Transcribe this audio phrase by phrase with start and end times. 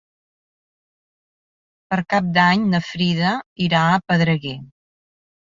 [1.93, 3.35] Per Cap d'Any na Frida
[3.67, 4.59] irà a Pedreguer.